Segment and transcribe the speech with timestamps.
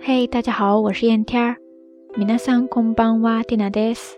[0.00, 1.56] 嘿，大家好，我是燕天儿。
[2.16, 4.16] 米娜桑空邦哇蒂娜德斯。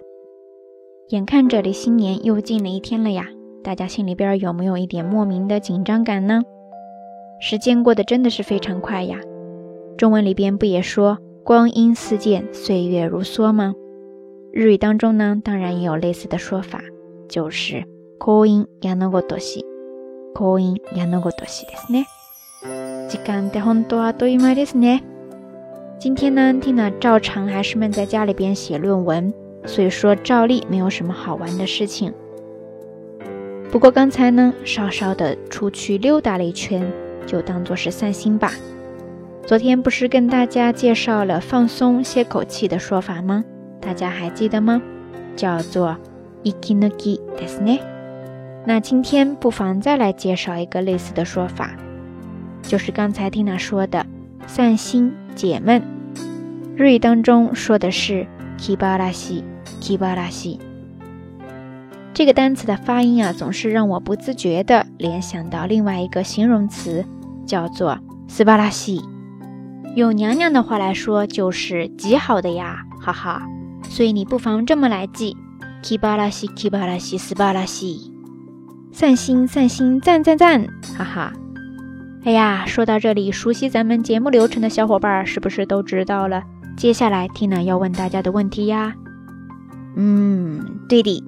[1.08, 3.26] 眼看着离新年又近了一天了呀，
[3.64, 6.42] 大家心里边有没有一点莫名的紧张感呢？
[7.40, 9.18] 时间过得真的是非常快呀。
[9.96, 13.74] 中文里边不也说“光阴似箭，岁月如梭”吗？
[14.52, 16.80] 日语当中呢，当然也有类似的说法，
[17.28, 17.84] 就是“
[18.18, 19.64] 光阴やのごとし”，“
[20.34, 22.04] 光阴やのごとし”ですね。
[23.08, 25.02] 時間って本当はあっという間ですね。
[26.02, 29.32] 今天呢，Tina 照常还是闷在家里边写论文，
[29.64, 32.12] 所以说照例没有什么好玩的事情。
[33.70, 36.90] 不过刚才呢，稍稍的出去溜达了一圈，
[37.26, 38.52] 就当做是散心吧。
[39.44, 43.44] 昨天不是跟大家介绍了放松歇口气的说法吗？
[43.80, 44.80] 大家还记得吗？
[45.34, 45.96] 叫做
[46.44, 47.80] ikinuki ですね。
[48.64, 51.76] 那今天不妨再来介绍一个类似的说法，
[52.62, 54.04] 就是刚才 Tina 说的
[54.46, 55.81] 散心 解闷。
[56.75, 58.25] 日语当中说的是
[58.57, 60.57] kibarashi，kibarashi。
[62.13, 67.03] 这个单词的发音啊，总是让我不自觉地联想到另外一个形容词，
[67.45, 67.99] 叫做
[68.29, 69.03] subarashi。
[69.95, 73.45] 用娘娘的话来说，就是极好的呀，哈哈。
[73.89, 75.35] 所以你不妨这么来记
[75.83, 78.13] ：kibarashi，kibarashi，subarashi。
[78.91, 81.33] 散心，散心，赞赞赞，哈哈。
[82.24, 86.42] 哎呀，说到这里，熟悉咱们节目流程的小伙伴是不是都知道了？
[86.76, 88.94] 接下来，Tina 要问大家的问题呀。
[89.96, 91.22] 嗯，对的。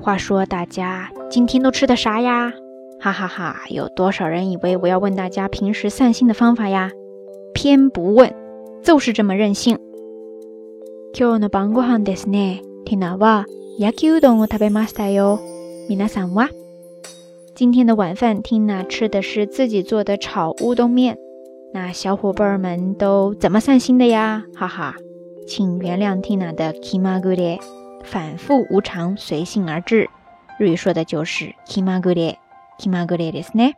[0.00, 2.52] 话说大家今天都吃的啥呀？
[3.00, 3.56] 哈哈哈！
[3.68, 6.90] 有多少人以为我要问大家平时散心的方法呀？
[7.54, 8.34] 偏不问，
[8.82, 9.78] 就是这么任性。
[11.14, 12.62] 今日の晩ご飯ですね。
[12.84, 13.46] Tina は
[13.78, 15.40] 焼きうどんを食べましたよ。
[15.88, 16.50] 皆さんは？
[17.54, 21.18] 今天的晚饭，Tina 吃的是自己做的炒乌冬面。
[21.72, 24.44] 那小伙伴们都怎么散心的呀？
[24.54, 24.94] 哈哈，
[25.46, 27.60] 请原谅 Tina 的 Kimagure，
[28.04, 30.08] 反复无常，随性而至。
[30.58, 33.74] 日语说的就是 Kimagure，Kimagure ですね。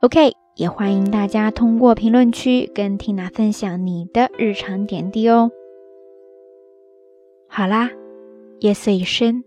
[0.00, 5.50] OK，也欢迎大家通过评论区跟 Tina 分享你的日常点滴哦。
[7.48, 7.90] 好啦，
[8.60, 9.44] 夜色已深，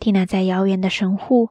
[0.00, 1.50] Tina 在遥远的神户